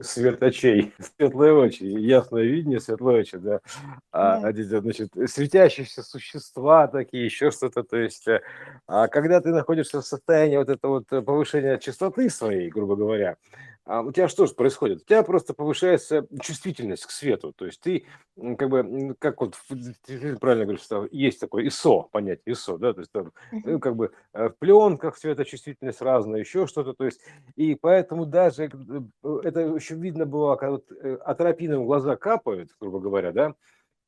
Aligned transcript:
светочей, 0.00 0.92
светлые 1.16 1.52
очи, 1.52 1.82
ясное 1.84 2.42
видение, 2.42 2.80
светлые 2.80 3.20
очи, 3.20 3.36
да. 3.38 3.60
А, 4.12 4.40
Да. 4.40 4.48
а 4.48 4.52
значит, 4.80 5.08
светящиеся 5.26 6.02
существа 6.02 6.86
такие, 6.88 7.24
еще 7.24 7.50
что-то, 7.50 7.82
то 7.82 7.96
есть, 7.96 8.26
э, 8.28 8.40
а 8.86 9.08
когда 9.08 9.40
ты 9.40 9.50
находишься 9.50 10.00
в 10.00 10.06
состоянии 10.06 10.56
вот 10.56 10.68
этого 10.68 10.92
вот 10.98 11.12
э, 11.12 11.22
повышения 11.22 11.78
частоты 11.78 12.30
своей, 12.30 12.68
грубо 12.70 12.96
говоря, 12.96 13.36
а 13.86 14.02
у 14.02 14.10
тебя 14.12 14.28
что 14.28 14.46
же 14.46 14.54
происходит? 14.54 15.02
У 15.02 15.04
тебя 15.04 15.22
просто 15.22 15.54
повышается 15.54 16.26
чувствительность 16.42 17.06
к 17.06 17.10
свету, 17.10 17.52
то 17.52 17.66
есть 17.66 17.80
ты 17.80 18.04
как 18.58 18.68
бы, 18.68 19.16
как 19.18 19.40
вот, 19.40 19.54
в- 19.54 19.94
ты 20.04 20.36
правильно 20.36 20.64
говоришь, 20.64 20.84
что 20.84 21.08
есть 21.10 21.40
такое 21.40 21.64
ISO, 21.64 22.08
понятие 22.10 22.54
ISO, 22.54 22.78
да, 22.78 22.92
то 22.92 23.00
есть 23.00 23.12
там, 23.12 23.32
ну, 23.52 23.78
как 23.78 23.96
бы 23.96 24.12
э, 24.32 24.48
в 24.48 24.58
пленках 24.58 25.16
светочувствительность 25.16 26.02
разная, 26.02 26.40
еще 26.40 26.66
что-то, 26.66 26.92
то 26.92 27.04
есть 27.04 27.20
и 27.54 27.74
поэтому 27.76 28.26
даже 28.26 28.64
э, 28.64 29.38
это 29.44 29.60
еще 29.60 29.94
видно 29.94 30.26
было, 30.26 30.56
когда 30.56 30.72
вот 30.72 30.90
э, 30.90 31.14
атропином 31.24 31.86
глаза 31.86 32.16
капают, 32.16 32.70
грубо 32.80 32.98
говоря, 33.00 33.32
да, 33.32 33.54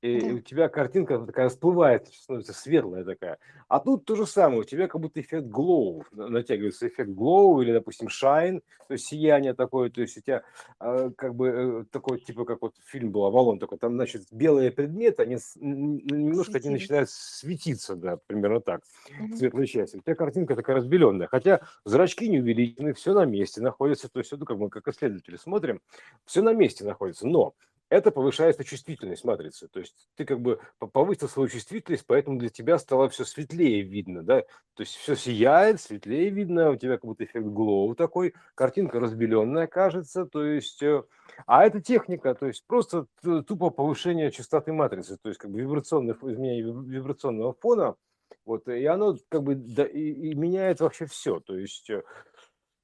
и 0.00 0.20
Да. 0.20 0.34
у 0.34 0.38
тебя 0.40 0.68
картинка 0.68 1.18
такая 1.18 1.46
расплывается, 1.46 2.12
становится 2.12 2.52
светлая 2.52 3.04
такая. 3.04 3.38
А 3.66 3.80
тут 3.80 4.04
то 4.04 4.14
же 4.14 4.26
самое, 4.26 4.60
у 4.60 4.64
тебя 4.64 4.86
как 4.86 5.00
будто 5.00 5.20
эффект 5.20 5.46
glow, 5.46 6.04
на- 6.12 6.28
натягивается 6.28 6.86
эффект 6.86 7.10
glow 7.10 7.60
или, 7.62 7.72
допустим, 7.72 8.06
shine, 8.06 8.62
то 8.86 8.92
есть 8.92 9.06
сияние 9.06 9.54
такое, 9.54 9.90
то 9.90 10.00
есть 10.00 10.16
у 10.16 10.20
тебя 10.20 10.44
э, 10.80 11.10
как 11.16 11.34
бы 11.34 11.48
э, 11.48 11.84
такой, 11.90 12.20
типа, 12.20 12.44
как 12.44 12.62
вот 12.62 12.74
фильм 12.86 13.10
был 13.10 13.24
«Авалон» 13.26 13.58
такой, 13.58 13.78
там, 13.78 13.94
значит, 13.94 14.22
белые 14.30 14.70
предметы, 14.70 15.22
они 15.22 15.36
немножко 15.56 16.58
они 16.58 16.70
начинают 16.70 17.10
светиться, 17.10 17.96
да, 17.96 18.18
примерно 18.26 18.60
так, 18.60 18.82
Мгм. 19.18 19.36
светлой 19.36 19.66
части. 19.66 19.96
У 19.96 20.00
тебя 20.00 20.14
картинка 20.14 20.54
такая 20.54 20.76
разбеленная, 20.76 21.26
хотя 21.26 21.60
зрачки 21.84 22.28
не 22.28 22.38
увеличены, 22.38 22.92
все 22.94 23.14
на 23.14 23.24
месте 23.24 23.60
находится, 23.60 24.08
то 24.08 24.20
есть 24.20 24.32
это 24.32 24.44
как 24.44 24.58
мы 24.58 24.70
как 24.70 24.86
исследователи 24.86 25.36
смотрим, 25.36 25.80
все 26.24 26.40
на 26.40 26.52
месте 26.52 26.84
находится, 26.84 27.26
но 27.26 27.54
это 27.90 28.10
повышается 28.10 28.64
чувствительность 28.64 29.24
матрицы. 29.24 29.68
То 29.68 29.80
есть 29.80 30.08
ты 30.14 30.24
как 30.24 30.40
бы 30.40 30.60
по- 30.78 30.86
повысил 30.86 31.28
свою 31.28 31.48
чувствительность, 31.48 32.04
поэтому 32.06 32.38
для 32.38 32.48
тебя 32.48 32.78
стало 32.78 33.08
все 33.08 33.24
светлее 33.24 33.82
видно, 33.82 34.22
да. 34.22 34.42
То 34.74 34.82
есть 34.82 34.94
все 34.94 35.16
сияет, 35.16 35.80
светлее 35.80 36.30
видно, 36.30 36.70
у 36.70 36.76
тебя 36.76 36.92
как 36.92 37.04
будто 37.04 37.24
эффект 37.24 37.46
глоу 37.46 37.94
такой, 37.94 38.34
картинка 38.54 39.00
разбеленная 39.00 39.66
кажется, 39.66 40.26
то 40.26 40.44
есть... 40.44 40.82
э, 40.82 41.02
А 41.46 41.64
это 41.64 41.80
техника, 41.80 42.34
то 42.34 42.46
есть 42.46 42.64
просто 42.66 43.06
тупо 43.22 43.70
повышение 43.70 44.30
частоты 44.30 44.72
матрицы, 44.72 45.16
то 45.16 45.28
есть 45.28 45.40
как 45.40 45.50
бы 45.50 45.60
вибрационное 45.60 46.14
ф- 46.14 46.24
изменение 46.24 46.64
виб- 46.64 46.84
вибрационного 46.86 47.54
фона, 47.54 47.96
вот, 48.44 48.68
и 48.68 48.84
оно 48.86 49.16
как 49.28 49.42
бы 49.42 49.54
да, 49.54 49.84
и, 49.84 50.00
и 50.00 50.34
меняет 50.34 50.80
вообще 50.80 51.06
все. 51.06 51.40
То 51.40 51.56
есть 51.56 51.90
э, 51.90 52.02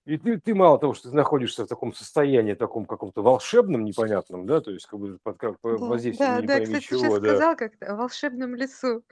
и 0.07 0.19
ты, 0.19 0.39
ты 0.41 0.55
мало 0.55 0.79
того, 0.79 0.95
что 0.95 1.11
ты 1.11 1.17
находишься 1.17 1.65
в 1.65 1.69
таком 1.69 1.93
состоянии, 1.95 2.55
таком 2.55 2.87
каком-то 2.87 3.23
волшебном, 3.23 3.85
непонятном, 3.85 4.47
да, 4.47 4.61
то 4.61 4.71
есть 4.71 4.87
как 4.87 5.01
бы 5.01 5.19
под 5.23 5.39
как 5.39 5.61
бы 5.63 5.79
Да, 5.79 5.79
воздействием 5.79 6.39
да, 6.39 6.41
не 6.41 6.49
да, 6.49 6.61
пойми 6.61 6.79
кстати, 6.79 6.93
сейчас 6.93 7.15
чего, 7.15 7.19
да. 7.21 7.45
сказал 7.45 7.57
как-то 7.57 7.87
о 7.93 7.97
волшебном 7.97 8.55
лесу. 8.55 9.05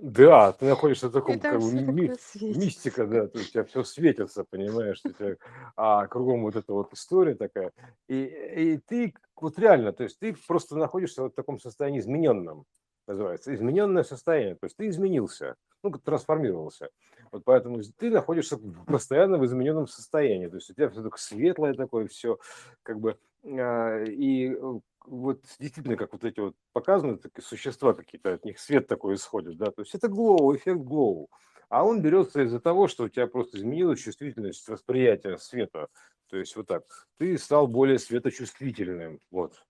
Да, 0.00 0.52
ты 0.52 0.64
находишься 0.66 1.08
в 1.08 1.12
И 1.26 1.36
таком, 1.36 1.38
там 1.38 1.58
как 1.58 1.60
бы, 1.60 1.72
все 1.72 1.92
ми- 1.92 2.12
светится. 2.16 2.48
мистика, 2.48 3.04
да, 3.06 3.26
то 3.26 3.38
есть 3.38 3.50
у 3.50 3.52
тебя 3.54 3.64
все 3.64 3.82
светится, 3.82 4.44
понимаешь, 4.48 5.02
у 5.08 5.12
тебя, 5.12 5.36
а 5.76 6.06
кругом 6.06 6.42
вот 6.44 6.54
эта 6.54 6.72
вот 6.72 6.92
история 6.92 7.34
такая. 7.34 7.72
И, 8.08 8.14
и 8.24 8.78
ты 8.78 9.12
вот 9.34 9.58
реально, 9.58 9.92
то 9.92 10.04
есть 10.04 10.20
ты 10.20 10.36
просто 10.46 10.76
находишься 10.76 11.22
вот 11.24 11.32
в 11.32 11.34
таком 11.34 11.58
состоянии 11.58 11.98
измененном, 11.98 12.64
называется, 13.08 13.52
измененное 13.52 14.04
состояние, 14.04 14.54
то 14.54 14.66
есть 14.66 14.76
ты 14.76 14.86
изменился, 14.88 15.56
ну, 15.82 15.90
как 15.90 16.02
трансформировался. 16.02 16.90
Вот 17.32 17.44
поэтому 17.44 17.80
ты 17.96 18.10
находишься 18.10 18.58
постоянно 18.86 19.38
в 19.38 19.44
измененном 19.44 19.86
состоянии, 19.86 20.48
то 20.48 20.56
есть 20.56 20.70
у 20.70 20.74
тебя 20.74 20.88
все 20.90 21.02
такое 21.02 21.18
светлое 21.18 21.74
такое, 21.74 22.06
все 22.08 22.38
как 22.82 23.00
бы, 23.00 23.18
а, 23.44 24.02
и 24.04 24.50
э, 24.50 24.80
вот 25.06 25.42
действительно, 25.58 25.96
как 25.96 26.12
вот 26.12 26.24
эти 26.24 26.40
вот 26.40 26.54
показаны 26.72 27.18
такие 27.18 27.42
существа 27.42 27.94
какие-то, 27.94 28.34
от 28.34 28.44
них 28.44 28.58
свет 28.58 28.86
такой 28.86 29.14
исходит, 29.14 29.56
да, 29.56 29.66
то 29.66 29.82
есть 29.82 29.94
это 29.94 30.08
глоу, 30.08 30.54
эффект 30.54 30.80
глоу. 30.80 31.28
А 31.68 31.84
он 31.84 32.00
берется 32.00 32.42
из-за 32.42 32.60
того, 32.60 32.88
что 32.88 33.04
у 33.04 33.08
тебя 33.08 33.26
просто 33.26 33.58
изменилась 33.58 34.00
чувствительность 34.00 34.66
восприятия 34.68 35.36
света. 35.36 35.88
То 36.28 36.36
есть 36.36 36.56
вот 36.56 36.66
так. 36.66 36.84
Ты 37.18 37.36
стал 37.38 37.66
более 37.66 37.98
светочувствительным. 37.98 39.20
Вот. 39.30 39.62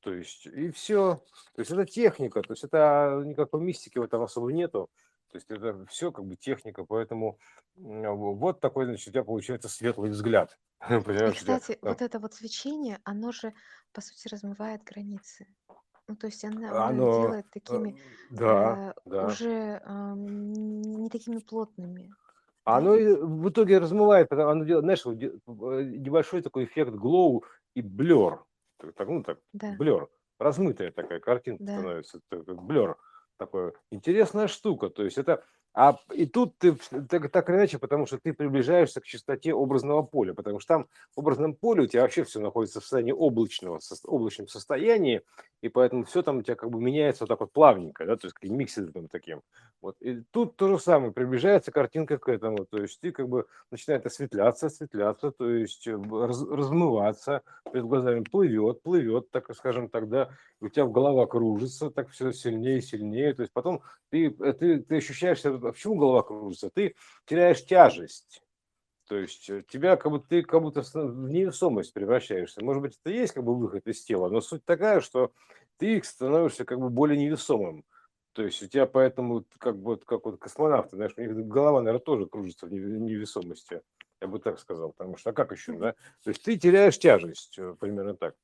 То 0.00 0.12
есть 0.12 0.46
и 0.46 0.70
все. 0.70 1.22
То 1.54 1.60
есть 1.60 1.70
это 1.70 1.84
техника. 1.84 2.42
То 2.42 2.52
есть 2.52 2.64
это 2.64 3.22
никакой 3.24 3.60
мистики 3.60 3.98
в 3.98 4.02
этом 4.02 4.22
особо 4.22 4.52
нету. 4.52 4.88
То 5.36 5.54
есть 5.54 5.64
это 5.64 5.86
все 5.86 6.12
как 6.12 6.24
бы 6.24 6.36
техника. 6.36 6.84
Поэтому 6.84 7.38
м, 7.76 8.16
вот 8.16 8.60
такой, 8.60 8.86
значит, 8.86 9.08
у 9.08 9.10
тебя 9.10 9.24
получается 9.24 9.68
светлый 9.68 10.10
взгляд. 10.10 10.58
И, 10.90 11.32
кстати, 11.32 11.78
вот 11.82 12.00
это 12.00 12.18
вот 12.18 12.34
свечение, 12.34 13.00
оно 13.04 13.32
же, 13.32 13.52
по 13.92 14.00
сути, 14.00 14.28
размывает 14.28 14.82
границы. 14.84 15.46
Ну, 16.08 16.16
то 16.16 16.26
есть 16.26 16.44
оно 16.44 16.64
их 16.64 16.72
оно... 16.72 17.22
делает 17.22 17.46
э, 17.46 17.60
такими 17.60 18.00
Да, 18.30 18.94
э, 18.94 19.10
да. 19.10 19.26
уже 19.26 19.82
ам, 19.84 20.80
не 20.82 21.10
такими 21.10 21.38
плотными. 21.38 22.12
А 22.64 22.78
оно 22.78 22.92
в 22.92 23.48
итоге 23.48 23.78
размывает, 23.78 24.28
потому 24.28 24.50
оно 24.50 24.64
делает, 24.64 24.84
знаешь, 24.84 25.04
э, 25.04 25.82
небольшой 25.84 26.42
такой 26.42 26.64
эффект 26.64 26.92
глоу 26.92 27.44
и 27.74 27.82
блер. 27.82 28.44
Так, 28.78 28.94
так, 28.94 29.08
ну 29.08 29.22
так, 29.22 29.38
Да, 29.52 29.74
блер. 29.76 30.08
Размытая 30.38 30.92
такая 30.92 31.18
картинка 31.18 31.64
да. 31.64 31.78
становится, 31.78 32.20
блер. 32.30 32.96
Такое 33.38 33.74
интересная 33.90 34.48
штука. 34.48 34.88
То 34.88 35.04
есть 35.04 35.18
это 35.18 35.44
а 35.76 35.98
и 36.10 36.24
тут 36.24 36.56
ты 36.56 36.74
так, 37.06 37.30
так 37.30 37.50
или 37.50 37.56
иначе, 37.56 37.78
потому 37.78 38.06
что 38.06 38.18
ты 38.18 38.32
приближаешься 38.32 39.02
к 39.02 39.04
чистоте 39.04 39.52
образного 39.52 40.02
поля, 40.02 40.32
потому 40.32 40.58
что 40.58 40.74
там 40.74 40.86
в 41.14 41.20
образном 41.20 41.54
поле 41.54 41.82
у 41.82 41.86
тебя 41.86 42.00
вообще 42.00 42.24
все 42.24 42.40
находится 42.40 42.80
в 42.80 42.84
состоянии 42.84 43.12
облачного, 43.12 43.78
сос- 43.78 44.00
облачном 44.04 44.48
состоянии, 44.48 45.20
и 45.60 45.68
поэтому 45.68 46.04
все 46.04 46.22
там 46.22 46.38
у 46.38 46.42
тебя 46.42 46.54
как 46.54 46.70
бы 46.70 46.80
меняется 46.80 47.24
вот 47.24 47.28
так 47.28 47.40
вот 47.40 47.52
плавненько, 47.52 48.06
да, 48.06 48.16
то 48.16 48.26
есть 48.26 48.34
как 48.34 48.48
миксером 48.48 49.08
таким. 49.08 49.42
Вот. 49.82 49.96
И 50.00 50.22
тут 50.30 50.56
то 50.56 50.68
же 50.68 50.78
самое, 50.78 51.12
приближается 51.12 51.70
картинка 51.70 52.16
к 52.16 52.28
этому, 52.30 52.64
то 52.64 52.78
есть 52.78 52.98
ты 53.00 53.12
как 53.12 53.28
бы 53.28 53.46
начинает 53.70 54.06
осветляться, 54.06 54.66
осветляться, 54.66 55.30
то 55.30 55.50
есть 55.50 55.86
э, 55.86 55.92
раз- 55.92 56.48
размываться, 56.48 57.42
перед 57.70 57.84
глазами 57.84 58.20
плывет, 58.20 58.82
плывет, 58.82 59.30
так 59.30 59.54
скажем, 59.54 59.90
тогда 59.90 60.30
у 60.60 60.68
тебя 60.68 60.86
голова 60.86 61.26
кружится, 61.26 61.90
так 61.90 62.08
все 62.08 62.32
сильнее 62.32 62.78
и 62.78 62.80
сильнее, 62.80 63.34
то 63.34 63.42
есть 63.42 63.52
потом 63.52 63.82
ты, 64.10 64.34
э, 64.40 64.52
ты, 64.54 64.80
ты 64.80 64.96
ощущаешь, 64.96 65.42
почему 65.72 65.96
голова 65.96 66.22
кружится? 66.22 66.70
Ты 66.70 66.94
теряешь 67.24 67.64
тяжесть. 67.64 68.42
То 69.08 69.16
есть 69.16 69.48
э, 69.50 69.62
тебя 69.68 69.96
как 69.96 70.10
будто 70.10 70.28
ты 70.28 70.42
как 70.42 70.60
будто 70.62 70.82
в 70.82 71.30
невесомость 71.30 71.92
превращаешься. 71.92 72.64
Может 72.64 72.82
быть, 72.82 72.98
это 73.02 73.14
есть 73.14 73.34
как 73.34 73.44
бы 73.44 73.56
выход 73.56 73.86
из 73.86 74.02
тела, 74.04 74.28
но 74.28 74.40
суть 74.40 74.64
такая, 74.64 75.00
что 75.00 75.32
ты 75.76 76.02
становишься 76.02 76.64
как 76.64 76.80
бы 76.80 76.90
более 76.90 77.18
невесомым. 77.18 77.84
То 78.32 78.42
есть 78.42 78.62
у 78.62 78.66
тебя 78.66 78.86
поэтому 78.86 79.44
как 79.58 79.78
бы 79.78 79.96
как 79.96 80.24
вот 80.24 80.38
космонавты, 80.38 80.96
знаешь, 80.96 81.12
у 81.16 81.20
них 81.20 81.46
голова, 81.46 81.80
наверное, 81.80 82.04
тоже 82.04 82.26
кружится 82.26 82.66
в 82.66 82.70
неве- 82.70 82.98
невесомости. 82.98 83.80
Я 84.20 84.28
бы 84.28 84.38
так 84.40 84.58
сказал, 84.58 84.92
потому 84.92 85.16
что 85.16 85.30
а 85.30 85.32
как 85.32 85.52
еще, 85.52 85.78
да? 85.78 85.92
То 86.24 86.30
есть 86.30 86.42
ты 86.42 86.58
теряешь 86.58 86.98
тяжесть, 86.98 87.58
э, 87.58 87.74
примерно 87.78 88.16
так. 88.16 88.34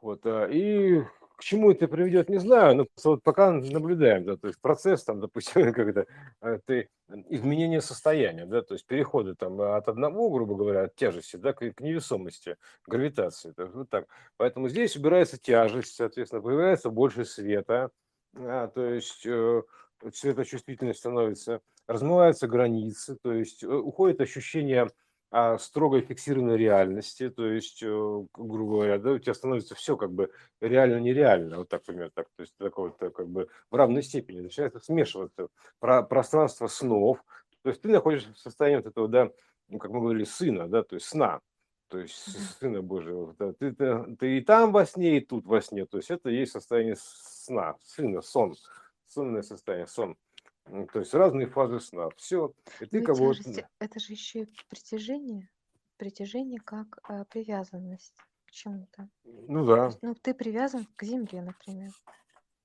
Вот, 0.00 0.20
а, 0.26 0.46
и 0.46 1.02
чему 1.44 1.70
это 1.70 1.86
приведет, 1.88 2.28
не 2.30 2.38
знаю, 2.38 2.74
но 2.74 2.86
вот 3.04 3.22
пока 3.22 3.52
наблюдаем, 3.52 4.24
да, 4.24 4.36
то 4.36 4.48
есть 4.48 4.60
процесс 4.60 5.04
там, 5.04 5.20
допустим, 5.20 5.72
когда 5.74 6.06
ты 6.66 6.88
изменение 7.28 7.80
состояния, 7.80 8.46
да, 8.46 8.62
то 8.62 8.74
есть 8.74 8.86
переходы 8.86 9.34
там 9.34 9.60
от 9.60 9.88
одного, 9.88 10.30
грубо 10.30 10.54
говоря, 10.56 10.84
от 10.84 10.96
тяжести, 10.96 11.36
да, 11.36 11.52
к, 11.52 11.58
к 11.58 11.80
невесомости, 11.80 12.56
гравитации, 12.86 13.52
есть 13.62 13.74
вот 13.74 13.90
так. 13.90 14.06
Поэтому 14.36 14.68
здесь 14.68 14.96
убирается 14.96 15.38
тяжесть, 15.38 15.94
соответственно, 15.94 16.42
появляется 16.42 16.90
больше 16.90 17.24
света, 17.24 17.90
а, 18.36 18.68
то 18.68 18.84
есть 18.86 19.24
э, 19.26 19.62
светочувствительность 20.12 21.00
становится, 21.00 21.60
размываются 21.86 22.48
границы, 22.48 23.16
то 23.22 23.32
есть 23.32 23.62
э, 23.62 23.68
уходит 23.68 24.20
ощущение 24.20 24.90
а, 25.36 25.58
строгой 25.58 26.02
фиксированной 26.02 26.56
реальности, 26.56 27.28
то 27.28 27.44
есть, 27.44 27.82
э, 27.82 27.86
грубо 28.34 28.74
говоря, 28.74 28.98
да, 29.00 29.10
у 29.10 29.18
тебя 29.18 29.34
становится 29.34 29.74
все 29.74 29.96
как 29.96 30.12
бы 30.12 30.30
реально-нереально, 30.60 31.58
вот 31.58 31.68
так 31.68 31.82
примерно 31.82 32.12
так, 32.14 32.28
то 32.36 32.42
есть 32.42 32.54
такое 32.56 32.90
вот, 32.90 33.02
э, 33.02 33.10
как 33.10 33.28
бы 33.28 33.48
в 33.68 33.74
равной 33.74 34.04
степени 34.04 34.38
начинается 34.38 34.78
смешиваться 34.78 35.48
про- 35.80 36.04
пространство 36.04 36.68
снов, 36.68 37.18
то 37.62 37.70
есть 37.70 37.82
ты 37.82 37.88
находишься 37.88 38.32
в 38.32 38.38
состоянии 38.38 38.76
вот 38.76 38.86
этого, 38.86 39.08
да, 39.08 39.32
ну, 39.66 39.80
как 39.80 39.90
мы 39.90 40.02
говорили, 40.02 40.22
сына, 40.22 40.68
да, 40.68 40.84
то 40.84 40.94
есть 40.94 41.06
сна, 41.06 41.40
то 41.88 41.98
есть 41.98 42.14
сына 42.60 42.80
Божьего, 42.80 43.34
да, 43.36 43.52
ты, 43.54 43.74
ты, 43.74 44.14
ты 44.14 44.38
и 44.38 44.40
там 44.40 44.70
во 44.70 44.86
сне, 44.86 45.16
и 45.16 45.20
тут 45.20 45.46
во 45.46 45.60
сне, 45.60 45.84
то 45.84 45.96
есть 45.96 46.12
это 46.12 46.30
и 46.30 46.36
есть 46.36 46.52
состояние 46.52 46.94
сна, 46.96 47.74
сына, 47.82 48.22
сон, 48.22 48.54
сонное 49.08 49.42
состояние, 49.42 49.88
сон. 49.88 50.16
То 50.64 51.00
есть 51.00 51.14
разные 51.14 51.46
фазы 51.46 51.78
сна. 51.80 52.08
Все. 52.16 52.52
И 52.80 52.86
ты 52.86 53.04
вот, 53.12 53.36
тяжесть 53.36 53.64
это 53.78 54.00
же 54.00 54.12
еще 54.12 54.42
и 54.42 54.48
притяжение. 54.68 55.50
Притяжение 55.96 56.60
как 56.60 56.98
э, 57.08 57.24
привязанность 57.30 58.16
к 58.46 58.50
чему-то. 58.50 59.08
ну 59.24 59.64
да, 59.64 59.86
есть, 59.86 59.98
ну, 60.02 60.14
ты 60.14 60.34
привязан 60.34 60.86
к 60.96 61.02
земле, 61.04 61.42
например. 61.42 61.90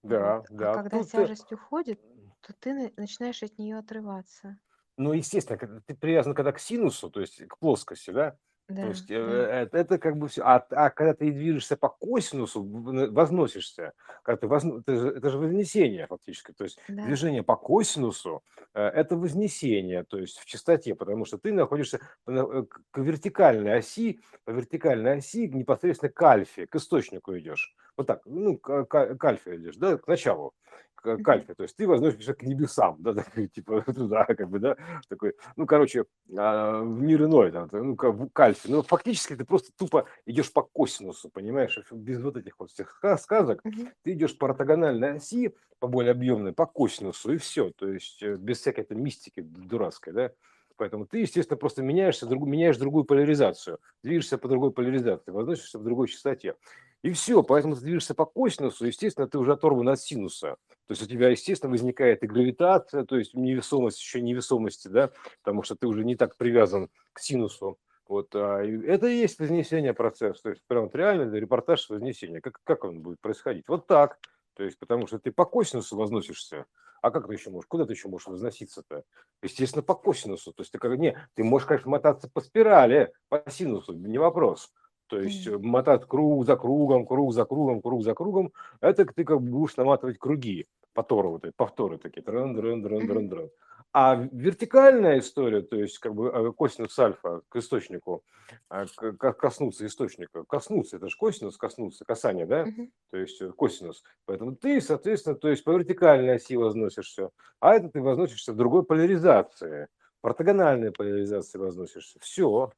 Вот. 0.01 0.09
да, 0.11 0.35
А 0.37 0.43
да. 0.49 0.73
когда 0.73 0.97
Тут, 0.99 1.07
э, 1.07 1.11
тяжесть 1.11 1.51
уходит, 1.51 2.01
то 2.41 2.53
ты 2.59 2.73
на- 2.73 2.91
начинаешь 2.95 3.43
от 3.43 3.57
нее 3.57 3.77
отрываться. 3.77 4.57
ну, 4.97 5.13
естественно, 5.13 5.81
ты 5.85 5.95
привязан 5.95 6.33
когда 6.33 6.51
к 6.53 6.59
синусу, 6.59 7.09
то 7.09 7.19
есть 7.21 7.45
к 7.47 7.57
плоскости, 7.59 8.11
да, 8.11 8.37
Да, 8.69 8.83
То 8.83 8.87
есть 8.89 9.09
э, 9.09 9.25
да. 9.25 9.61
это, 9.61 9.77
это 9.79 9.97
как 9.97 10.17
бы 10.17 10.27
все. 10.27 10.43
А, 10.43 10.57
а 10.69 10.89
когда 10.91 11.15
ты 11.15 11.31
движешься 11.31 11.75
по 11.75 11.89
косинусу, 11.89 12.61
в- 12.63 13.11
возносишься, 13.11 13.93
когда 14.21 14.37
ты 14.37 14.47
возно- 14.47 14.79
это, 14.79 14.95
же, 14.95 15.09
это 15.09 15.29
же 15.31 15.39
вознесение 15.39 16.05
фактически. 16.05 16.51
То 16.53 16.65
есть 16.65 16.79
Да. 16.87 17.03
движение 17.05 17.41
по 17.41 17.55
косинусу 17.55 18.43
э, 18.75 18.81
это 18.83 19.17
вознесение, 19.17 20.03
то 20.03 20.19
есть 20.19 20.37
в 20.37 20.45
частоте, 20.45 20.93
потому 20.93 21.25
что 21.25 21.39
ты 21.39 21.51
находишься 21.51 21.99
на- 22.27 22.41
э, 22.59 22.63
к 22.63 22.81
к 22.91 22.97
вертикальной 22.99 23.73
оси, 23.79 24.21
по 24.45 24.51
вертикальной 24.51 25.13
оси 25.17 25.47
непосредственно 25.47 26.11
к 26.11 26.21
альфе, 26.21 26.67
к 26.67 26.75
источнику 26.75 27.35
идешь. 27.37 27.75
Вот 27.97 28.05
так, 28.07 28.21
ну, 28.25 28.57
к, 28.57 28.85
к- 28.85 29.15
к 29.15 29.25
альфе 29.25 29.55
идешь, 29.55 29.77
да, 29.77 29.97
к 29.97 30.07
началу, 30.07 30.53
к, 31.01 31.19
к 31.19 31.27
Мгм. 31.27 31.29
альфе. 31.29 31.53
То 31.53 31.63
есть 31.63 31.75
ты 31.75 31.87
возносишься 31.87 32.33
к 32.33 32.43
небесам, 32.43 32.97
да, 32.99 33.13
такой, 33.13 33.47
типа 33.47 33.81
туда, 33.93 34.25
как 34.25 34.49
бы, 34.49 34.59
да, 34.59 34.77
такой, 35.09 35.33
ну, 35.55 35.65
короче, 35.65 36.05
а, 36.37 36.81
в 36.81 37.01
мир 37.01 37.23
иной, 37.25 37.51
там, 37.51 37.69
ну, 37.71 37.95
как 37.95 38.13
в 38.15 38.29
кальфе. 38.29 38.69
Ну, 38.69 38.81
фактически 38.81 39.35
ты 39.35 39.45
просто 39.45 39.71
тупо 39.77 40.05
идешь 40.25 40.51
по 40.51 40.61
косинусу, 40.63 41.29
понимаешь, 41.29 41.79
без 41.91 42.21
вот 42.21 42.37
этих 42.37 42.59
вот 42.59 42.71
всех 42.71 42.97
ска- 43.03 43.17
сказок. 43.17 43.63
Ты 44.03 44.13
идешь 44.13 44.37
по 44.37 44.47
ортогональной 44.49 45.13
оси, 45.13 45.55
по 45.79 45.87
более 45.87 46.11
объемной, 46.11 46.53
по 46.53 46.65
косинусу, 46.65 47.33
и 47.33 47.37
все. 47.37 47.71
То 47.71 47.87
есть 47.87 48.21
э, 48.21 48.35
без 48.35 48.59
всякой 48.59 48.81
этой 48.81 48.97
мистики 48.97 49.41
дурацкой, 49.41 50.13
да. 50.13 50.31
Поэтому 50.77 51.05
ты, 51.05 51.19
естественно, 51.19 51.57
просто 51.57 51.81
меняешься, 51.83 52.25
друг, 52.25 52.45
меняешь 52.47 52.77
другую 52.77 53.03
поляризацию, 53.03 53.79
движешься 54.01 54.37
по 54.37 54.47
другой 54.47 54.71
поляризации, 54.71 55.31
возносишься 55.31 55.77
в 55.77 55.83
другой 55.83 56.07
частоте. 56.07 56.55
И 57.01 57.11
все, 57.11 57.43
поэтому 57.43 57.75
ты 57.75 57.81
движешься 57.81 58.13
по 58.13 58.25
косинусу, 58.25 58.85
естественно, 58.85 59.27
ты 59.27 59.37
уже 59.37 59.53
оторван 59.53 59.87
от 59.87 60.01
синуса. 60.01 60.57
То 60.87 60.91
есть 60.91 61.01
у 61.01 61.05
тебя, 61.05 61.29
естественно, 61.29 61.71
возникает 61.71 62.23
и 62.23 62.27
гравитация, 62.27 63.05
то 63.05 63.17
есть 63.17 63.33
невесомость, 63.33 63.99
еще 63.99 64.21
невесомости, 64.21 64.89
да, 64.89 65.11
потому 65.41 65.63
что 65.63 65.75
ты 65.75 65.87
уже 65.87 66.03
не 66.03 66.15
так 66.15 66.35
привязан 66.35 66.89
к 67.13 67.19
синусу. 67.19 67.77
Вот, 68.05 68.35
а, 68.35 68.63
это 68.63 69.07
и 69.07 69.17
есть 69.17 69.39
вознесение 69.39 69.93
процесса. 69.93 70.41
То 70.41 70.49
есть 70.49 70.63
прям 70.67 70.85
вот 70.85 70.95
реально 70.95 71.33
репортаж 71.35 71.87
вознесения. 71.89 72.41
Как, 72.41 72.59
как 72.63 72.83
он 72.83 73.01
будет 73.01 73.21
происходить? 73.21 73.65
Вот 73.67 73.85
так. 73.85 74.19
То 74.55 74.63
есть 74.63 74.79
потому 74.79 75.07
что 75.07 75.19
ты 75.19 75.31
по 75.31 75.45
косинусу 75.45 75.95
возносишься. 75.95 76.65
А 77.01 77.11
как 77.11 77.27
ты 77.27 77.33
еще 77.33 77.49
можешь? 77.49 77.67
Куда 77.67 77.85
ты 77.85 77.93
еще 77.93 78.09
можешь 78.09 78.27
возноситься-то? 78.27 79.03
Естественно, 79.43 79.83
по 79.83 79.93
косинусу. 79.93 80.51
То 80.53 80.63
есть 80.63 80.71
ты 80.71 80.79
как 80.79 80.97
не, 80.97 81.17
ты 81.35 81.43
можешь, 81.43 81.67
конечно, 81.67 81.89
мотаться 81.89 82.29
по 82.33 82.41
спирали, 82.41 83.13
по 83.29 83.43
синусу, 83.47 83.93
не 83.93 84.17
вопрос. 84.17 84.73
То 85.09 85.19
есть 85.19 85.47
э, 85.47 85.57
мотать 85.57 86.05
круг 86.07 86.45
за 86.45 86.55
кругом, 86.55 87.05
круг 87.07 87.33
за 87.33 87.45
кругом, 87.45 87.81
круг 87.81 88.03
за 88.03 88.13
кругом, 88.13 88.53
это 88.81 89.05
ты 89.05 89.23
как 89.25 89.41
бы 89.41 89.49
будешь 89.49 89.75
наматывать 89.77 90.19
круги, 90.19 90.67
повторы, 90.93 91.29
вот 91.29 91.43
повторы 91.57 91.97
такие, 91.97 92.21
дрон, 92.23 92.55
дрон, 92.55 92.81
дрон, 92.83 93.05
Мгм. 93.05 93.23
дрон. 93.27 93.49
А 93.91 94.15
вертикальная 94.31 95.19
история, 95.19 95.61
то 95.61 95.75
есть 95.77 95.99
как 95.99 96.13
бы 96.13 96.27
э, 96.29 96.51
косинус 96.53 96.97
альфа 96.99 97.41
к 97.49 97.55
источнику, 97.57 98.23
а, 98.69 98.85
к- 98.85 99.33
коснуться 99.33 99.85
источника, 99.85 100.43
коснуться, 100.45 100.97
это 100.97 101.09
же 101.09 101.17
косинус, 101.17 101.57
коснуться, 101.57 102.05
касание, 102.05 102.45
да, 102.45 102.69
Мгм. 102.69 102.91
то 103.11 103.17
есть 103.17 103.41
э, 103.41 103.51
косинус. 103.51 104.03
Поэтому 104.25 104.55
ты, 104.55 104.79
соответственно, 104.81 105.35
то 105.35 105.49
есть 105.49 105.63
по 105.63 105.71
вертикальной 105.71 106.35
оси 106.35 106.55
возносишься, 106.55 107.31
а 107.59 107.73
это 107.75 107.89
ты 107.89 108.01
возносишься 108.01 108.53
в 108.53 108.57
другой 108.57 108.83
поляризации, 108.85 109.87
в 110.21 110.27
ортогональной 110.27 110.91
поляризации 110.91 111.57
возносишься. 111.57 112.19
Все. 112.21 112.71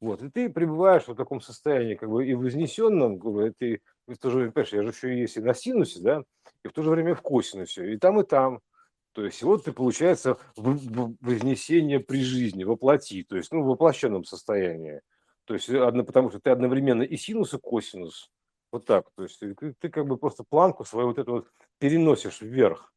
Вот, 0.00 0.22
и 0.22 0.30
ты 0.30 0.50
пребываешь 0.50 1.08
в 1.08 1.14
таком 1.14 1.40
состоянии, 1.40 1.94
как 1.94 2.10
бы 2.10 2.26
и 2.26 2.34
вознесенном, 2.34 3.16
бы, 3.16 3.52
ты 3.56 3.80
в 4.06 4.18
то 4.18 4.30
же 4.30 4.38
время, 4.38 4.52
понимаешь, 4.52 4.72
я 4.74 4.82
же 4.82 4.88
еще 4.90 5.18
есть 5.18 5.36
и 5.36 5.40
на 5.40 5.54
синусе, 5.54 6.00
да, 6.00 6.22
и 6.62 6.68
в 6.68 6.72
то 6.72 6.82
же 6.82 6.90
время 6.90 7.14
в 7.14 7.22
косинусе, 7.22 7.94
и 7.94 7.96
там, 7.96 8.20
и 8.20 8.24
там. 8.24 8.60
То 9.12 9.24
есть 9.24 9.42
вот 9.42 9.64
ты, 9.64 9.72
получается, 9.72 10.36
вознесение 10.56 12.00
при 12.00 12.22
жизни, 12.22 12.64
воплоти, 12.64 13.24
то 13.24 13.36
есть, 13.36 13.50
ну, 13.52 13.62
в 13.62 13.66
воплощенном 13.66 14.24
состоянии. 14.24 15.00
То 15.46 15.54
есть, 15.54 15.70
э, 15.70 15.82
одно, 15.82 16.04
потому 16.04 16.28
что 16.28 16.40
ты 16.40 16.50
одновременно 16.50 17.02
и 17.02 17.16
синус, 17.16 17.54
и 17.54 17.58
косинус. 17.58 18.30
Вот 18.70 18.84
так. 18.84 19.10
То 19.14 19.22
есть, 19.22 19.38
ты, 19.40 19.54
ты- 19.54 19.88
как 19.88 20.06
бы 20.06 20.18
просто 20.18 20.44
планку 20.44 20.84
свою 20.84 21.08
вот 21.08 21.18
эту 21.18 21.32
вот 21.32 21.48
переносишь 21.78 22.42
вверх. 22.42 22.92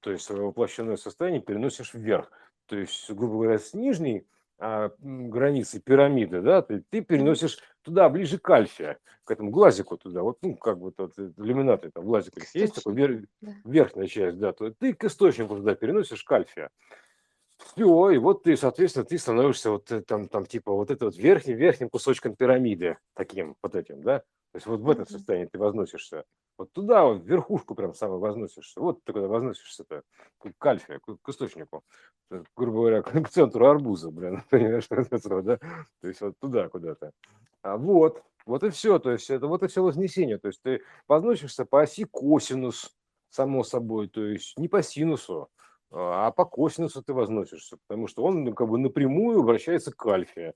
То 0.00 0.10
есть, 0.10 0.24
свое 0.24 0.42
воплощенное 0.42 0.96
состояние 0.96 1.40
переносишь 1.42 1.94
вверх. 1.94 2.32
То 2.66 2.76
есть, 2.76 3.08
грубо 3.10 3.34
говоря, 3.34 3.58
с 3.58 3.72
нижней 3.72 4.26
границы 4.60 5.80
пирамиды, 5.80 6.42
да, 6.42 6.62
ты, 6.62 6.84
ты 6.90 7.00
переносишь 7.00 7.58
туда, 7.82 8.08
ближе 8.08 8.38
к 8.38 8.50
альфе, 8.50 8.98
к 9.24 9.30
этому 9.30 9.50
глазику 9.50 9.96
туда. 9.96 10.22
Вот, 10.22 10.38
ну, 10.42 10.54
как 10.54 10.78
бы 10.78 10.92
тот 10.92 11.18
иллюминаты, 11.18 11.90
там 11.90 12.04
глазик 12.04 12.34
есть 12.54 12.74
такой, 12.74 12.94
вер- 12.94 13.26
да. 13.40 13.52
верхняя 13.64 14.06
часть, 14.06 14.38
да, 14.38 14.52
то 14.52 14.70
ты 14.70 14.92
к 14.94 15.04
источнику 15.04 15.56
туда 15.56 15.74
переносишь 15.74 16.22
к 16.22 16.32
альфе. 16.32 16.68
Все, 17.58 18.10
и 18.10 18.18
вот 18.18 18.42
ты, 18.42 18.56
соответственно, 18.56 19.04
ты 19.04 19.18
становишься 19.18 19.70
вот 19.70 19.90
э, 19.92 20.00
там, 20.02 20.28
там 20.28 20.46
типа 20.46 20.72
вот 20.72 20.90
это 20.90 21.06
вот 21.06 21.16
верхним, 21.16 21.56
верхним 21.56 21.90
кусочком 21.90 22.34
пирамиды, 22.34 22.96
таким 23.14 23.54
вот 23.62 23.74
этим, 23.74 24.02
да? 24.02 24.20
То 24.52 24.56
есть 24.56 24.66
вот 24.66 24.80
в 24.80 24.90
этом 24.90 25.06
состоянии 25.06 25.46
ты 25.46 25.58
возносишься. 25.58 26.24
Вот 26.60 26.72
туда, 26.72 27.04
вот 27.06 27.24
верхушку 27.24 27.74
прям 27.74 27.94
самое 27.94 28.20
возносишься. 28.20 28.82
Вот 28.82 29.02
ты 29.04 29.14
когда 29.14 29.28
возносишься-то 29.28 30.02
к 30.58 30.66
альфе, 30.66 30.98
к, 30.98 31.16
к 31.22 31.28
источнику, 31.30 31.82
э, 32.30 32.42
грубо 32.54 32.80
говоря, 32.80 33.02
к, 33.02 33.18
к 33.18 33.30
центру 33.30 33.66
арбуза, 33.66 34.10
блин, 34.10 34.42
понимаешь, 34.50 34.86
да? 34.90 35.56
То 35.56 36.08
есть 36.08 36.20
вот 36.20 36.34
туда 36.38 36.68
куда-то. 36.68 37.12
А 37.62 37.78
вот, 37.78 38.22
вот 38.44 38.62
и 38.62 38.68
все, 38.68 38.98
то 38.98 39.10
есть 39.10 39.30
это 39.30 39.46
вот 39.46 39.62
и 39.62 39.68
все 39.68 39.82
вознесение. 39.82 40.36
То 40.36 40.48
есть 40.48 40.60
ты 40.60 40.82
возносишься 41.08 41.64
по 41.64 41.80
оси 41.80 42.04
косинус, 42.04 42.94
само 43.30 43.64
собой, 43.64 44.08
то 44.08 44.22
есть 44.22 44.58
не 44.58 44.68
по 44.68 44.82
синусу, 44.82 45.48
а 45.90 46.30
по 46.30 46.44
косинусу 46.44 47.02
ты 47.02 47.14
возносишься, 47.14 47.78
потому 47.86 48.06
что 48.06 48.22
он 48.22 48.44
ну, 48.44 48.52
как 48.52 48.68
бы 48.68 48.76
напрямую 48.76 49.40
обращается 49.40 49.92
к 49.92 50.06
альфе, 50.06 50.52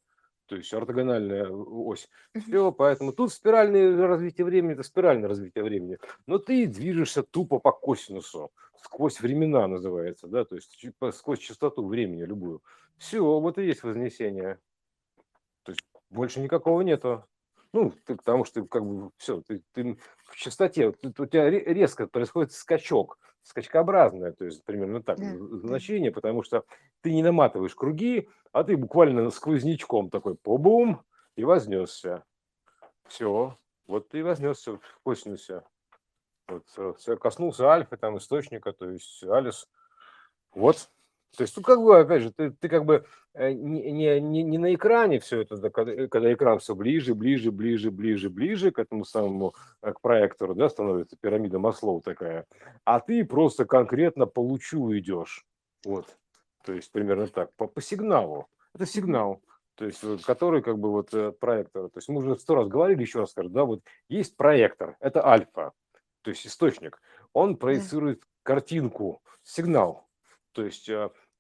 то 0.46 0.56
есть 0.56 0.73
ортогональная 0.73 1.49
ось. 1.49 2.08
Мгм. 2.35 2.44
Все, 2.44 2.73
поэтому 2.73 3.12
тут 3.12 3.32
спиральное 3.32 4.06
развитие 4.06 4.44
времени, 4.44 4.75
это 4.75 4.82
спиральное 4.82 5.29
развитие 5.29 5.64
времени, 5.64 5.99
но 6.26 6.38
ты 6.38 6.67
движешься 6.67 7.23
тупо 7.23 7.58
по 7.58 7.73
косинусу, 7.73 8.52
сквозь 8.82 9.20
времена 9.20 9.67
называется, 9.67 10.26
да, 10.26 10.44
то 10.44 10.56
есть 10.56 10.79
сквозь 11.12 11.38
частоту 11.38 11.87
времени 11.87 12.23
любую. 12.23 12.62
Все, 12.99 13.20
вот 13.23 13.58
и 13.58 13.64
есть 13.64 13.82
вознесение. 13.82 14.58
То 15.62 15.73
есть 15.73 15.82
больше 16.11 16.41
никакого 16.41 16.82
нету. 16.82 17.25
Ну, 17.74 17.90
ты, 18.06 18.14
потому 18.14 18.44
что 18.44 18.64
как 18.66 18.86
бы 18.86 19.10
все, 19.16 19.42
ты, 19.42 19.60
ты 19.72 19.98
в 20.26 20.36
частоте, 20.36 20.92
ты- 20.92 21.08
у 21.08 21.26
тебя 21.26 21.50
ре- 21.50 21.64
резко 21.64 22.06
происходит 22.06 22.52
скачок, 22.52 23.18
скачкообразное, 23.42 24.30
то 24.30 24.44
есть 24.44 24.64
примерно 24.64 25.02
так 25.02 25.18
Да, 25.18 25.36
значение, 25.66 26.12
потому 26.12 26.44
что 26.44 26.64
ты 27.00 27.12
не 27.12 27.24
наматываешь 27.24 27.74
круги, 27.74 28.28
а 28.52 28.62
ты 28.62 28.76
буквально 28.76 29.28
сквознячком 29.30 30.08
такой 30.08 30.36
побум 30.36 31.02
и 31.34 31.42
вознесся. 31.42 32.24
Все, 33.08 33.58
вот 33.88 34.08
ты 34.08 34.22
вознесся 34.22 34.76
в 34.76 34.80
косинусе. 35.02 35.64
Вот, 36.46 36.64
э, 36.76 37.16
коснулся 37.16 37.70
альфа, 37.70 37.96
там, 37.96 38.19
источника, 38.19 38.72
то 38.72 38.88
есть 38.88 39.24
алис. 39.24 39.69
Вот. 40.52 40.90
То 41.36 41.43
есть, 41.43 41.56
ну, 41.56 41.62
как 41.62 41.81
бы, 41.81 41.98
опять 41.98 42.22
же, 42.22 42.32
ты, 42.32 42.50
ты 42.50 42.69
как 42.69 42.84
бы 42.84 43.05
э, 43.34 43.53
не, 43.53 44.20
не, 44.20 44.43
не, 44.43 44.58
на 44.58 44.74
экране 44.74 45.19
все 45.19 45.41
это, 45.41 45.56
да, 45.56 45.70
когда, 45.70 45.93
э, 45.93 46.08
когда 46.08 46.32
экран 46.32 46.58
все 46.58 46.74
ближе, 46.74 47.14
ближе, 47.14 47.50
ближе, 47.50 47.91
ближе, 47.91 48.31
ближе 48.31 48.70
к 48.70 48.79
этому 48.79 49.05
самому, 49.05 49.55
э, 49.82 49.93
к 49.93 50.00
проектору, 50.00 50.55
да, 50.55 50.69
становится 50.69 51.17
пирамида 51.17 51.58
Маслоу 51.58 52.00
такая, 52.00 52.46
а 52.84 53.00
ты 53.00 53.24
просто 53.24 53.64
конкретно 53.64 54.26
по 54.26 54.41
лучу 54.41 54.96
идешь. 54.96 55.44
Вот. 55.84 56.06
То 56.64 56.72
есть, 56.72 56.91
примерно 56.93 57.26
так, 57.26 57.53
по, 57.56 57.67
по 57.67 57.81
сигналу. 57.82 58.46
Это 58.74 58.86
сигнал. 58.86 59.41
То 59.74 59.86
есть, 59.86 60.03
который 60.24 60.62
как 60.62 60.79
бы 60.79 60.91
вот 60.93 61.10
проектор. 61.41 61.88
То 61.88 61.98
есть, 61.98 62.08
мы 62.08 62.20
уже 62.20 62.36
сто 62.36 62.55
раз 62.55 62.69
говорили, 62.69 63.03
еще 63.03 63.20
раз 63.20 63.32
скажу, 63.32 63.48
да, 63.48 63.64
вот 63.64 63.81
есть 64.08 64.36
проектор, 64.36 64.96
это 65.00 65.26
альфа, 65.26 65.72
то 66.22 66.31
есть 66.31 66.46
источник. 66.46 67.00
Он 67.32 67.55
Да. 67.55 67.58
проецирует 67.58 68.22
картинку, 68.44 69.20
сигнал. 69.43 70.06
То 70.53 70.64
есть 70.64 70.88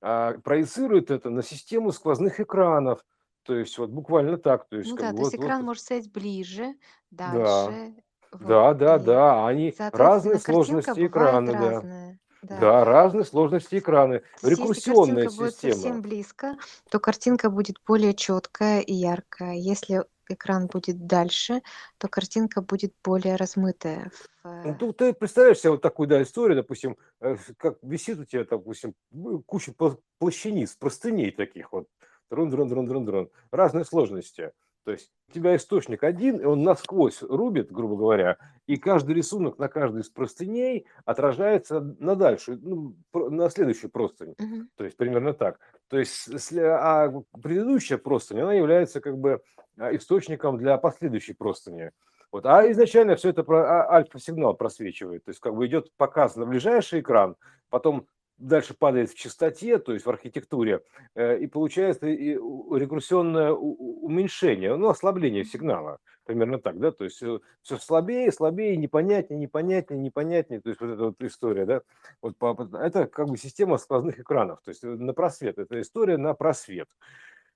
а, 0.06 0.34
проецирует 0.44 1.10
это 1.10 1.30
на 1.30 1.42
систему 1.42 1.90
сквозных 1.90 2.38
экранов. 2.38 3.02
То 3.42 3.54
есть 3.54 3.78
вот 3.78 3.88
буквально 3.88 4.36
так. 4.36 4.68
То 4.68 4.76
есть 4.76 4.90
Ну 4.90 4.96
да, 4.96 5.12
то 5.12 5.16
есть 5.16 5.22
вот, 5.22 5.32
вот, 5.32 5.44
экран 5.44 5.64
может 5.64 5.82
стоять 5.82 6.12
ближе, 6.12 6.74
да, 7.10 7.32
дальше, 7.32 7.94
вот. 8.32 8.46
да, 8.46 8.74
да, 8.74 8.98
да. 8.98 9.46
Они 9.46 9.74
разные 9.78 10.38
сложности 10.38 11.06
экрана, 11.06 11.52
да. 11.52 11.70
разная. 11.70 12.18
Да. 12.42 12.58
Да, 12.58 12.84
разные 12.84 13.24
сложности 13.24 13.78
экрана. 13.78 14.18
То 14.18 14.24
есть 14.24 14.42
если 14.42 14.62
Рекурсионная 14.62 15.24
картинка 15.24 15.36
будет 15.42 15.52
совсем 15.54 15.72
система. 15.72 16.00
близко, 16.00 16.56
то 16.90 17.00
картинка 17.00 17.48
будет 17.48 17.76
более 17.86 18.12
четкая 18.12 18.80
и 18.80 18.92
яркая. 18.92 19.54
Если 19.54 20.04
экран 20.28 20.66
будет 20.66 21.06
дальше, 21.06 21.62
то 21.98 22.08
картинка 22.08 22.62
будет 22.62 22.94
более 23.04 23.36
размытая. 23.36 24.10
в, 24.42 24.64
Ну, 24.64 24.90
э, 24.90 24.92
ты, 24.92 25.12
представляешь 25.12 25.58
себе 25.58 25.70
вот 25.70 25.82
такую 25.82 26.08
да, 26.08 26.22
историю, 26.22 26.56
допустим, 26.56 26.96
э, 27.20 27.36
как 27.56 27.78
висит 27.82 28.18
у 28.18 28.24
тебя, 28.24 28.44
допустим, 28.44 28.94
ну, 29.10 29.42
куча 29.42 29.72
пла- 29.72 29.98
плащаниц, 30.18 30.76
простыней 30.76 31.30
таких 31.30 31.72
вот, 31.72 31.88
дрон, 32.30 32.50
дрон, 32.50 32.68
дрон, 32.68 32.86
дрон, 32.86 33.04
дрон, 33.04 33.30
разные 33.50 33.84
сложности. 33.84 34.52
То 34.84 34.92
есть 34.92 35.10
у 35.28 35.32
тебя 35.32 35.56
источник 35.56 36.04
один, 36.04 36.36
и 36.36 36.44
он 36.44 36.62
насквозь 36.62 37.22
рубит, 37.22 37.72
грубо 37.72 37.96
говоря, 37.96 38.36
и 38.66 38.76
каждый 38.76 39.14
рисунок 39.14 39.58
на 39.58 39.68
каждой 39.68 40.02
из 40.02 40.10
простыней 40.10 40.86
отражается 41.06 41.80
на 41.80 42.14
дальшую, 42.14 42.60
ну, 42.62 42.96
на 43.30 43.48
следующую 43.48 43.90
простынь. 43.90 44.34
мгм. 44.38 44.68
То 44.76 44.84
есть 44.84 44.96
примерно 44.96 45.32
так. 45.32 45.58
То 45.88 45.98
есть, 45.98 46.28
а 46.60 47.10
предыдущая 47.42 47.96
простынь, 47.96 48.40
она 48.40 48.52
является 48.52 49.00
как 49.00 49.16
бы 49.16 49.42
источником 49.78 50.58
для 50.58 50.78
последующей 50.78 51.34
простыни. 51.34 51.90
Вот. 52.32 52.46
А 52.46 52.68
изначально 52.70 53.14
все 53.16 53.30
это 53.30 53.44
про 53.44 53.84
а, 53.84 53.94
альфа-сигнал 53.94 54.54
просвечивает. 54.54 55.24
То 55.24 55.30
есть 55.30 55.40
как 55.40 55.54
бы 55.54 55.66
идет 55.66 55.92
показ 55.96 56.34
на 56.34 56.46
ближайший 56.46 57.00
экран, 57.00 57.36
потом 57.70 58.08
дальше 58.38 58.74
падает 58.74 59.10
в 59.10 59.14
частоте, 59.14 59.78
то 59.78 59.92
есть 59.92 60.06
в 60.06 60.10
архитектуре, 60.10 60.82
э, 61.14 61.38
и 61.38 61.46
получается 61.46 62.08
и 62.08 62.32
рекурсионное 62.32 63.52
уменьшение, 63.52 64.74
ну, 64.76 64.88
ослабление 64.88 65.44
сигнала, 65.44 65.98
примерно 66.24 66.58
так, 66.58 66.78
да, 66.78 66.90
то 66.90 67.04
есть 67.04 67.16
все 67.16 67.78
слабее, 67.78 68.32
слабее, 68.32 68.76
непонятнее, 68.76 69.38
непонятнее, 69.38 70.00
непонятнее, 70.00 70.60
то 70.60 70.70
есть 70.70 70.80
вот 70.80 70.90
эта 70.90 71.04
вот 71.04 71.22
история, 71.22 71.64
да, 71.64 71.82
вот 72.20 72.34
это 72.74 73.06
как 73.06 73.28
бы 73.28 73.36
система 73.36 73.78
сквозных 73.78 74.18
экранов, 74.18 74.60
то 74.64 74.70
есть 74.70 74.82
на 74.82 75.12
просвет, 75.12 75.58
это 75.58 75.80
история 75.80 76.16
на 76.16 76.34
просвет. 76.34 76.88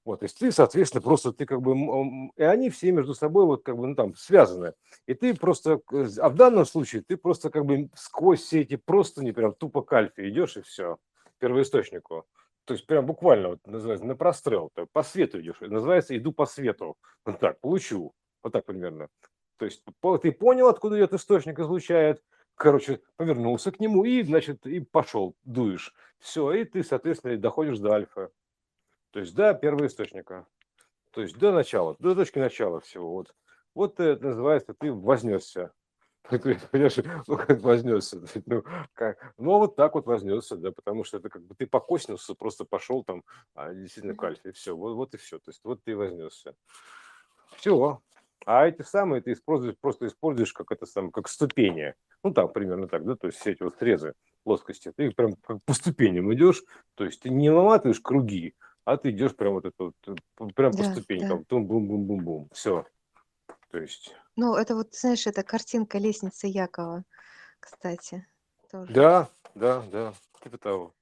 Вот, 0.08 0.20
то 0.20 0.24
есть 0.24 0.38
ты, 0.38 0.50
соответственно, 0.50 1.02
просто 1.02 1.34
ты 1.34 1.44
как 1.44 1.60
бы, 1.60 2.30
и 2.34 2.42
они 2.42 2.70
все 2.70 2.90
между 2.92 3.12
собой 3.12 3.44
вот 3.44 3.62
как 3.62 3.76
бы, 3.76 3.88
ну 3.88 3.94
там, 3.94 4.14
связаны. 4.14 4.72
И 5.04 5.12
ты 5.12 5.34
просто, 5.34 5.82
а 5.90 6.30
в 6.30 6.34
данном 6.34 6.64
случае 6.64 7.02
ты 7.02 7.18
просто 7.18 7.50
как 7.50 7.66
бы 7.66 7.90
сквозь 7.94 8.40
все 8.40 8.62
эти 8.62 8.76
просто 8.76 9.22
не 9.22 9.32
прям 9.32 9.52
тупо 9.52 9.82
к 9.82 10.10
идешь 10.16 10.56
и 10.56 10.62
все, 10.62 10.96
первоисточнику. 11.36 12.24
То 12.64 12.72
есть 12.72 12.86
прям 12.86 13.04
буквально 13.04 13.50
вот 13.50 13.66
называется 13.66 14.06
на 14.06 14.16
прострел, 14.16 14.72
по 14.92 15.02
свету 15.02 15.42
идешь, 15.42 15.60
называется 15.60 16.16
иду 16.16 16.32
по 16.32 16.46
свету. 16.46 16.96
Вот 17.26 17.38
так, 17.38 17.60
получу, 17.60 18.14
вот 18.42 18.54
так 18.54 18.64
примерно. 18.64 19.08
То 19.58 19.66
есть 19.66 19.82
ты 20.22 20.32
понял, 20.32 20.68
откуда 20.68 20.96
идет 20.96 21.12
источник, 21.12 21.58
излучает, 21.58 22.22
короче, 22.54 23.02
повернулся 23.16 23.72
к 23.72 23.78
нему 23.78 24.06
и, 24.06 24.22
значит, 24.22 24.66
и 24.66 24.80
пошел, 24.80 25.36
дуешь. 25.44 25.92
Все, 26.18 26.50
и 26.52 26.64
ты, 26.64 26.82
соответственно, 26.82 27.36
доходишь 27.36 27.78
до 27.78 27.90
альфа. 27.90 28.30
То 29.10 29.20
есть 29.20 29.34
до 29.34 29.54
первоисточника. 29.54 30.46
То 31.12 31.22
есть 31.22 31.36
до 31.38 31.52
начала, 31.52 31.96
до 31.98 32.14
точки 32.14 32.38
начала 32.38 32.80
всего. 32.80 33.10
Вот, 33.10 33.34
вот 33.74 34.00
это 34.00 34.24
называется, 34.24 34.74
ты 34.74 34.92
вознесся. 34.92 35.72
Понимаешь, 36.30 36.98
ну 37.26 37.36
как 37.36 37.60
вознесся. 37.62 38.20
Ну, 38.46 38.62
как, 38.92 39.32
ну 39.38 39.58
вот 39.58 39.76
так 39.76 39.94
вот 39.94 40.06
вознесся, 40.06 40.56
да, 40.56 40.72
потому 40.72 41.04
что 41.04 41.16
это 41.16 41.30
как 41.30 41.42
бы 41.42 41.54
ты 41.54 41.66
по 41.66 41.80
косинусу 41.80 42.34
просто 42.34 42.64
пошел 42.64 43.02
там, 43.02 43.24
а, 43.54 43.72
действительно 43.72 44.14
к 44.14 44.22
альфе, 44.22 44.52
все, 44.52 44.76
вот, 44.76 44.94
вот 44.94 45.14
и 45.14 45.16
все. 45.16 45.38
То 45.38 45.50
есть 45.50 45.60
вот 45.64 45.82
ты 45.82 45.96
вознесся. 45.96 46.54
Все. 47.56 48.02
А 48.44 48.66
эти 48.66 48.82
самые 48.82 49.22
ты 49.22 49.32
используешь, 49.32 49.76
просто 49.80 50.06
используешь 50.06 50.52
как 50.52 50.70
это 50.70 50.86
самое, 50.86 51.12
как 51.12 51.28
ступени. 51.28 51.94
Ну 52.22 52.32
так, 52.32 52.52
примерно 52.52 52.88
так, 52.88 53.04
да, 53.04 53.16
то 53.16 53.26
есть 53.28 53.38
все 53.38 53.52
эти 53.52 53.62
вот 53.62 53.76
срезы 53.78 54.14
плоскости. 54.44 54.92
Ты 54.94 55.10
прям 55.10 55.34
как 55.34 55.58
по 55.64 55.72
ступеням 55.72 56.32
идешь, 56.32 56.62
то 56.94 57.04
есть 57.04 57.20
ты 57.20 57.30
не 57.30 57.50
ломатываешь 57.50 58.00
круги, 58.00 58.54
а 58.88 58.96
ты 58.96 59.10
идешь 59.10 59.36
прям 59.36 59.52
вот 59.52 59.66
это 59.66 59.84
вот, 59.84 59.94
э, 60.06 60.14
прям 60.54 60.72
по 60.72 60.82
Да, 60.82 60.84
ступенькам, 60.84 61.40
да. 61.40 61.44
тум 61.44 61.66
бум 61.66 61.86
бум 61.86 62.04
бум 62.06 62.24
бум 62.24 62.48
все. 62.52 62.86
То 63.70 63.78
есть, 63.78 64.14
Ну, 64.36 64.54
это 64.56 64.74
вот, 64.74 64.94
знаешь, 64.94 65.26
это 65.26 65.42
картинка 65.42 65.98
лестницы 65.98 66.46
Якова, 66.46 67.04
кстати, 67.60 68.26
тоже. 68.70 68.94
да, 68.94 69.28
да, 69.54 69.82
да, 69.92 70.14
типа 70.42 70.56
того. 70.56 70.94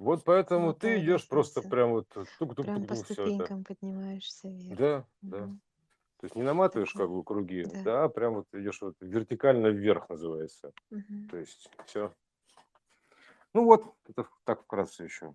Вот 0.00 0.24
поэтому 0.24 0.72
ты 0.72 0.88
Золотая 0.88 1.04
идешь 1.04 1.28
просто 1.28 1.62
прям 1.62 1.92
вот 1.92 2.08
Прям 2.56 2.86
по 2.86 2.94
все 2.96 3.04
это. 3.04 3.04
ступенькам 3.14 3.64
поднимаешься 3.64 4.48
вверх. 4.48 4.78
Да, 4.78 5.04
да. 5.22 5.38
Мгм. 5.38 5.60
То 6.18 6.24
есть 6.26 6.34
не 6.34 6.42
наматываешь 6.42 6.92
как 6.92 7.08
бы 7.08 7.22
круги, 7.22 7.64
да. 7.64 7.82
да, 7.84 8.04
а 8.04 8.08
прям 8.08 8.34
вот 8.34 8.46
идешь 8.52 8.82
вот 8.82 8.96
вертикально 9.00 9.68
вверх 9.68 10.08
называется. 10.08 10.72
Мгм. 10.90 11.28
То 11.30 11.36
есть 11.36 11.70
все. 11.86 12.12
Ну 13.54 13.64
вот, 13.64 13.94
это 14.08 14.26
так 14.44 14.62
вкратце 14.62 15.04
еще. 15.04 15.34